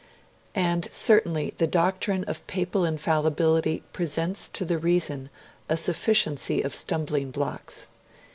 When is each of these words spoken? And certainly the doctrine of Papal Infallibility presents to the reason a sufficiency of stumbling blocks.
And 0.55 0.87
certainly 0.91 1.53
the 1.59 1.67
doctrine 1.67 2.23
of 2.23 2.47
Papal 2.47 2.83
Infallibility 2.85 3.83
presents 3.93 4.49
to 4.49 4.65
the 4.65 4.79
reason 4.79 5.29
a 5.69 5.77
sufficiency 5.77 6.63
of 6.63 6.73
stumbling 6.73 7.29
blocks. 7.29 7.85